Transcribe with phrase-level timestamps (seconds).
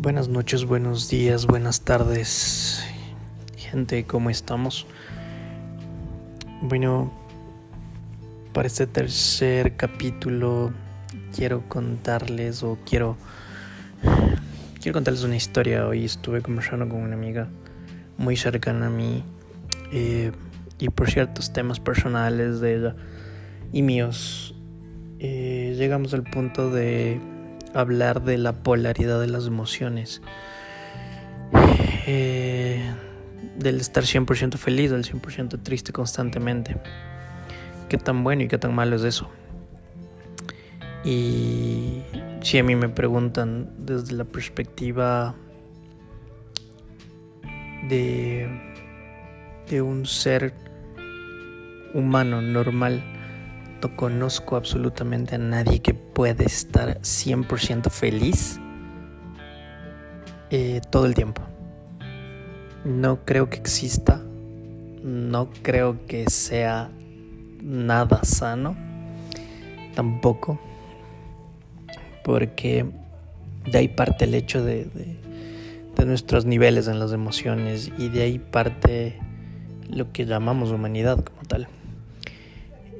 [0.00, 2.84] Buenas noches, buenos días, buenas tardes,
[3.56, 4.86] gente, ¿cómo estamos?
[6.62, 7.12] Bueno,
[8.52, 10.72] para este tercer capítulo
[11.34, 13.16] quiero contarles o quiero
[14.80, 15.88] quiero contarles una historia.
[15.88, 17.48] Hoy estuve conversando con una amiga
[18.18, 19.24] muy cercana a mí
[19.90, 20.30] eh,
[20.78, 22.96] y por ciertos temas personales de ella
[23.72, 24.54] y míos
[25.18, 27.20] eh, llegamos al punto de
[27.74, 30.22] hablar de la polaridad de las emociones.
[32.06, 32.82] Eh,
[33.58, 36.76] del estar 100% feliz, del 100% triste constantemente.
[37.88, 39.28] Qué tan bueno y qué tan malo es eso.
[41.04, 42.02] Y
[42.40, 45.34] si a mí me preguntan desde la perspectiva
[47.88, 48.48] de,
[49.68, 50.54] de un ser
[51.94, 53.02] humano normal,
[53.82, 58.58] no conozco absolutamente a nadie que pueda estar 100% feliz
[60.50, 61.42] eh, todo el tiempo.
[62.84, 64.22] No creo que exista,
[65.02, 66.90] no creo que sea
[67.62, 68.76] nada sano,
[69.94, 70.58] tampoco,
[72.24, 72.86] porque
[73.66, 74.88] de ahí parte el hecho de,
[76.06, 79.18] nuestros niveles en las emociones y de ahí parte
[79.90, 81.68] lo que llamamos humanidad como tal.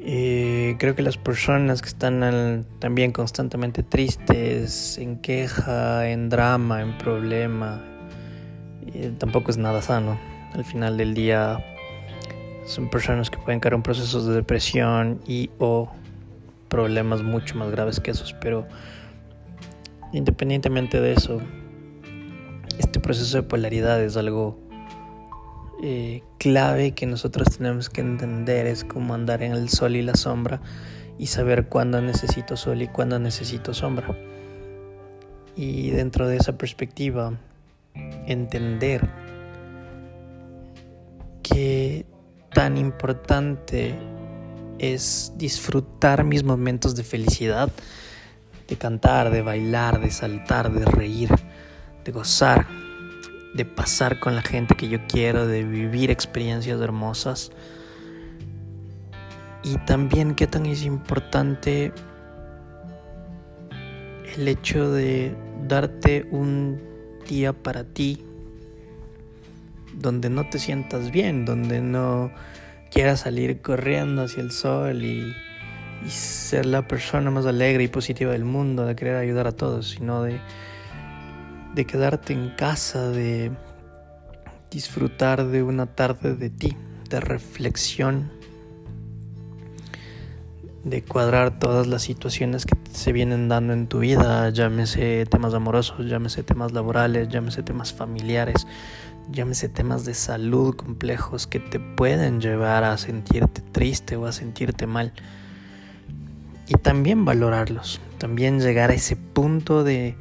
[0.00, 6.96] Eh, creo que las personas que están también constantemente tristes, en queja, en drama, en
[6.98, 7.82] problema,
[8.94, 10.18] eh, tampoco es nada sano.
[10.54, 11.64] Al final del día
[12.64, 15.90] son personas que pueden caer en procesos de depresión y o
[16.68, 18.66] problemas mucho más graves que esos, pero
[20.12, 21.40] independientemente de eso,
[22.78, 24.67] este proceso de polaridad es algo
[25.80, 30.14] eh, clave que nosotros tenemos que entender es cómo andar en el sol y la
[30.14, 30.60] sombra
[31.18, 34.08] y saber cuándo necesito sol y cuándo necesito sombra.
[35.54, 37.32] Y dentro de esa perspectiva,
[38.26, 39.08] entender
[41.42, 42.06] que
[42.52, 43.94] tan importante
[44.78, 47.70] es disfrutar mis momentos de felicidad,
[48.68, 51.30] de cantar, de bailar, de saltar, de reír,
[52.04, 52.66] de gozar
[53.58, 57.50] de pasar con la gente que yo quiero, de vivir experiencias hermosas.
[59.64, 61.92] Y también qué tan es importante
[64.36, 65.34] el hecho de
[65.66, 66.80] darte un
[67.28, 68.24] día para ti
[69.92, 72.30] donde no te sientas bien, donde no
[72.92, 75.34] quieras salir corriendo hacia el sol y,
[76.06, 79.88] y ser la persona más alegre y positiva del mundo, de querer ayudar a todos,
[79.88, 80.38] sino de
[81.74, 83.52] de quedarte en casa, de
[84.70, 86.76] disfrutar de una tarde de ti,
[87.08, 88.30] de reflexión,
[90.84, 96.06] de cuadrar todas las situaciones que se vienen dando en tu vida, llámese temas amorosos,
[96.06, 98.66] llámese temas laborales, llámese temas familiares,
[99.30, 104.86] llámese temas de salud complejos que te pueden llevar a sentirte triste o a sentirte
[104.86, 105.12] mal.
[106.66, 110.16] Y también valorarlos, también llegar a ese punto de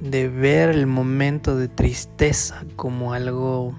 [0.00, 3.74] de ver el momento de tristeza como algo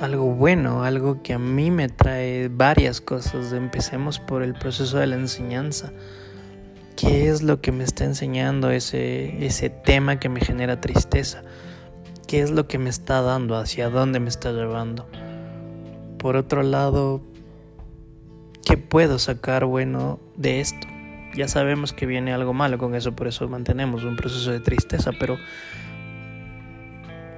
[0.00, 3.52] algo bueno, algo que a mí me trae varias cosas.
[3.52, 5.92] Empecemos por el proceso de la enseñanza.
[6.96, 11.42] ¿Qué es lo que me está enseñando ese, ese tema que me genera tristeza?
[12.26, 13.56] ¿Qué es lo que me está dando?
[13.56, 15.06] ¿Hacia dónde me está llevando?
[16.18, 17.22] Por otro lado,
[18.64, 20.86] ¿qué puedo sacar bueno de esto?
[21.36, 25.10] Ya sabemos que viene algo malo con eso, por eso mantenemos un proceso de tristeza,
[25.20, 25.36] pero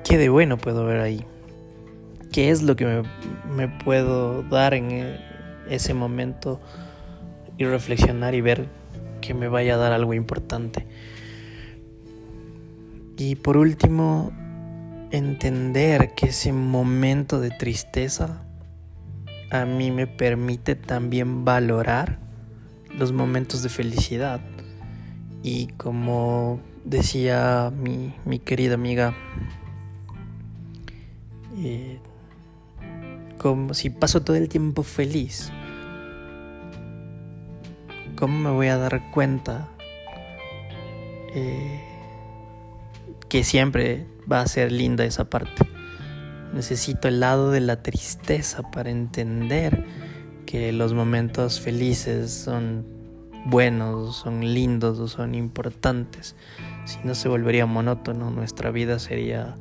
[0.04, 1.24] ¿qué de bueno puedo ver ahí?
[2.30, 3.02] ¿Qué es lo que
[3.56, 5.20] me, puedo dar en e,
[5.68, 6.60] ese momento
[7.56, 8.66] y reflexionar y ver
[9.20, 10.86] que me vaya a dar algo importante?
[13.16, 14.30] Y por último,
[15.10, 18.44] entender que ese momento de tristeza
[19.50, 22.27] a mí me permite también valorar
[22.98, 24.40] los momentos de felicidad.
[25.42, 29.14] Y como decía mi, mi querida amiga,
[31.56, 31.98] eh,
[33.38, 35.52] como si paso todo el tiempo feliz,
[38.16, 39.68] ¿cómo me voy a dar cuenta
[41.34, 41.80] eh,
[43.28, 45.68] que siempre va a ser linda esa parte?
[46.52, 49.84] Necesito el lado de la tristeza para entender
[50.48, 52.86] que los momentos felices son
[53.44, 56.36] buenos, son lindos o son importantes.
[56.86, 59.56] Si no se volvería monótono, nuestra vida sería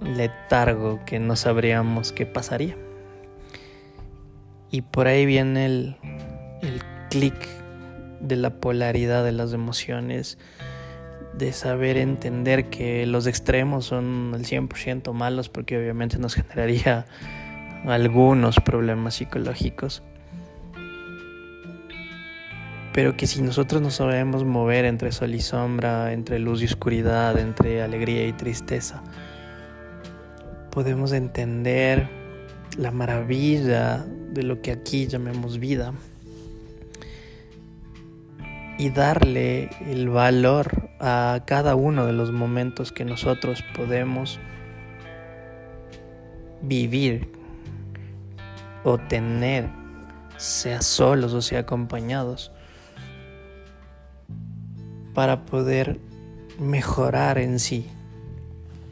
[0.00, 2.76] un letargo que no sabríamos qué pasaría.
[4.72, 5.96] Y por ahí viene el,
[6.60, 7.46] el clic
[8.18, 10.38] de la polaridad de las emociones,
[11.38, 17.06] de saber entender que los extremos son el 100% malos porque obviamente nos generaría
[17.86, 20.02] algunos problemas psicológicos.
[22.92, 27.38] Pero que si nosotros nos sabemos mover entre sol y sombra, entre luz y oscuridad,
[27.38, 29.02] entre alegría y tristeza,
[30.70, 32.08] podemos entender
[32.78, 35.92] la maravilla de lo que aquí llamemos vida
[38.78, 44.40] y darle el valor a cada uno de los momentos que nosotros podemos
[46.62, 47.28] vivir
[48.84, 49.68] o tener,
[50.36, 52.52] sea solos o sea acompañados,
[55.14, 55.98] para poder
[56.58, 57.86] mejorar en sí,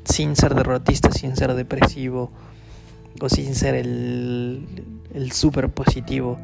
[0.05, 2.33] sin ser derrotista, sin ser depresivo
[3.21, 4.67] o sin ser el,
[5.15, 6.39] el súper positivo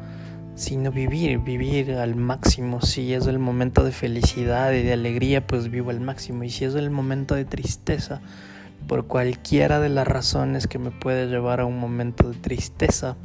[0.59, 2.81] sino vivir, vivir al máximo.
[2.81, 6.43] Si es el momento de felicidad y de alegría, pues vivo al máximo.
[6.43, 8.19] Y si es el momento de tristeza,
[8.87, 13.17] por cualquiera de las razones que me puede llevar a un momento de tristeza,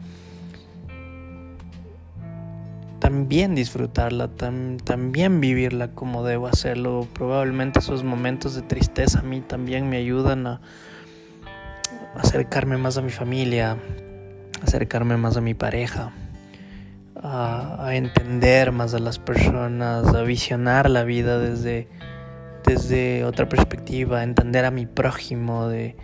[2.99, 7.06] también disfrutarla, también vivirla como debo hacerlo.
[7.12, 10.61] Probablemente esos momentos de tristeza a mí también me ayudan a
[12.15, 13.77] acercarme más a mi familia,
[14.62, 16.12] acercarme más a mi pareja
[17.25, 21.89] a, entender más a las personas, a visionar la vida desde,
[22.64, 25.96] desde otra perspectiva, entender a mi prójimo, de,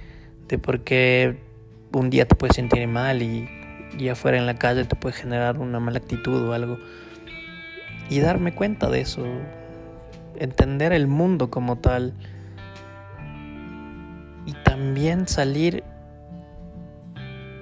[0.48, 1.38] de por qué
[1.92, 3.48] un día te puedes sentir mal y,
[3.98, 6.78] y afuera en la calle te puede generar una mala actitud o algo.
[8.08, 9.24] Y darme cuenta de eso,
[10.38, 12.14] entender el mundo como tal
[14.46, 15.84] y también salir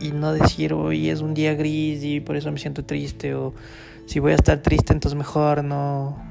[0.00, 3.52] y no decir hoy es un día gris y por eso me siento triste o
[4.06, 6.27] si voy a estar triste entonces mejor no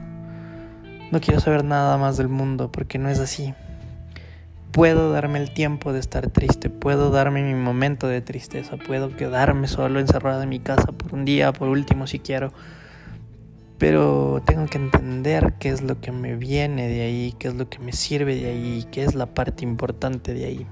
[1.11, 3.53] no quiero saber nada más del mundo porque no es así.
[4.71, 9.67] Puedo darme el tiempo de estar triste, puedo darme mi momento de tristeza, puedo quedarme
[9.67, 12.51] solo encerrado en mi casa por un día, por último si quiero.
[13.77, 17.69] Pero tengo que entender qué es lo que me viene de ahí, qué es lo
[17.69, 20.67] que me sirve de ahí, qué es la parte importante de ahí.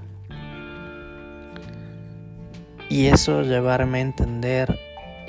[2.88, 4.78] Y eso llevarme a entender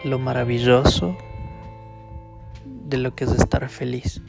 [0.03, 1.17] lo maravilloso
[2.65, 4.21] de lo que es estar feliz.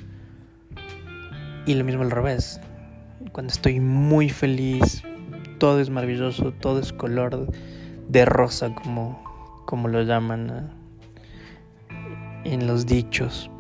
[1.67, 2.61] Y lo mismo al revés.
[3.33, 5.03] Cuando estoy muy feliz,
[5.59, 7.47] todo es maravilloso, todo es color
[8.09, 9.23] de rosa, como,
[9.67, 10.71] como lo llaman
[12.45, 13.51] en los dichos.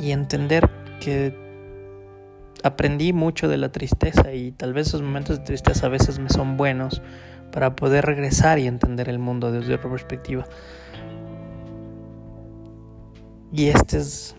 [0.00, 0.68] Y entender
[1.00, 1.44] que
[2.62, 6.30] aprendí mucho de la tristeza y tal vez esos momentos de tristeza a veces me
[6.30, 7.02] son buenos
[7.52, 10.44] para poder regresar y entender el mundo desde otra perspectiva.
[13.52, 14.34] Y este es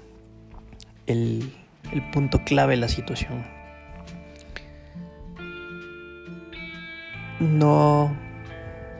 [1.07, 1.53] el,
[1.91, 3.45] el punto clave de la situación.
[7.39, 8.15] No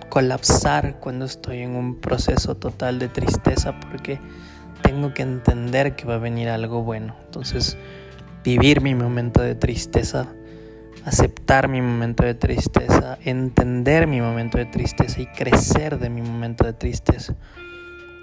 [0.10, 4.20] colapsar cuando estoy en un proceso total de tristeza porque
[4.82, 7.16] tengo que entender que va a venir algo bueno.
[7.26, 7.78] Entonces,
[8.44, 10.28] vivir mi momento de tristeza,
[11.04, 16.64] aceptar mi momento de tristeza, entender mi momento de tristeza y crecer de mi momento
[16.64, 17.36] de tristeza.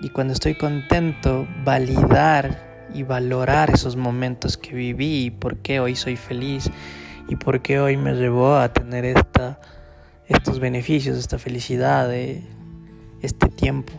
[0.00, 5.96] Y cuando estoy contento, validar y valorar esos momentos que viví y por qué hoy
[5.96, 6.70] soy feliz
[7.28, 9.60] y por qué hoy me llevó a tener esta,
[10.28, 13.92] estos beneficios, esta felicidad, este tiempo.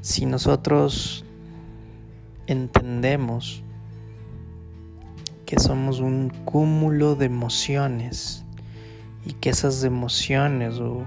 [0.00, 1.24] Si nosotros
[2.46, 3.62] entendemos
[5.44, 8.44] que somos un cúmulo de emociones
[9.24, 11.06] y que esas emociones o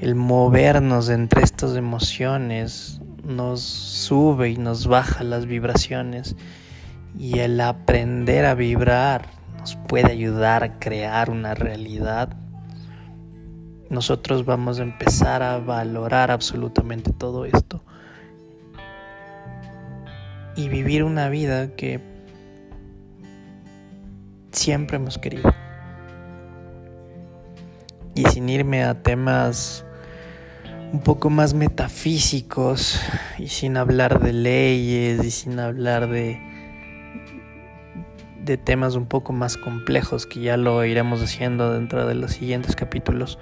[0.00, 6.36] el movernos entre estas emociones nos sube y nos baja las vibraciones.
[7.18, 9.28] Y el aprender a vibrar
[9.58, 12.36] nos puede ayudar a crear una realidad,
[13.88, 17.82] nosotros vamos a empezar a valorar absolutamente todo esto.
[20.56, 22.00] Y vivir una vida que
[24.52, 25.52] siempre hemos querido.
[28.14, 29.84] Y sin irme a temas
[30.94, 33.00] un poco más metafísicos
[33.36, 36.40] y sin hablar de leyes y sin hablar de
[38.44, 42.76] de temas un poco más complejos que ya lo iremos haciendo dentro de los siguientes
[42.76, 43.40] capítulos.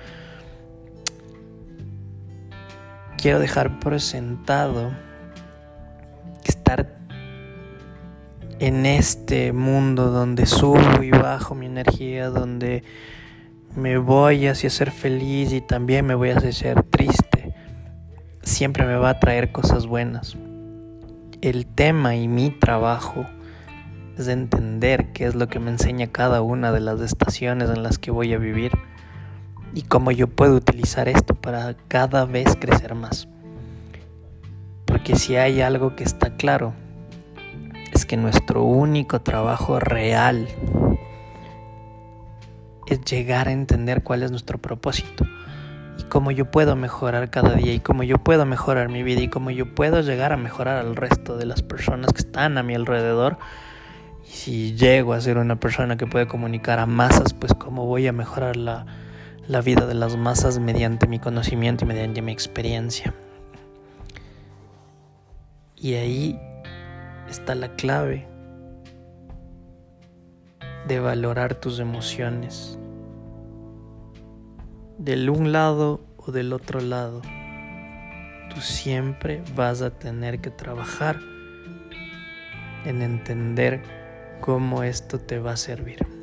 [3.18, 4.92] Quiero dejar presentado
[6.44, 6.96] estar
[8.60, 12.82] en este mundo donde subo y bajo mi energía, donde
[13.74, 17.21] me voy hacia ser feliz y también me voy hacia ser triste,
[18.52, 20.36] siempre me va a traer cosas buenas.
[21.40, 23.26] El tema y mi trabajo
[24.18, 27.98] es entender qué es lo que me enseña cada una de las estaciones en las
[27.98, 28.72] que voy a vivir
[29.74, 33.26] y cómo yo puedo utilizar esto para cada vez crecer más.
[34.84, 36.74] Porque si hay algo que está claro,
[37.92, 40.46] es que nuestro único trabajo real
[42.86, 45.24] es llegar a entender cuál es nuestro propósito
[46.12, 49.50] cómo yo puedo mejorar cada día y cómo yo puedo mejorar mi vida y cómo
[49.50, 53.38] yo puedo llegar a mejorar al resto de las personas que están a mi alrededor.
[54.26, 58.08] Y si llego a ser una persona que puede comunicar a masas, pues cómo voy
[58.08, 58.84] a mejorar la,
[59.48, 63.14] la vida de las masas mediante mi conocimiento y mediante mi experiencia.
[65.76, 66.38] Y ahí
[67.30, 68.28] está la clave
[70.86, 72.78] de valorar tus emociones.
[75.02, 77.22] Del un lado o del otro lado,
[78.54, 81.18] tú siempre vas a tener que trabajar
[82.84, 83.82] en entender
[84.40, 86.21] cómo esto te va a servir.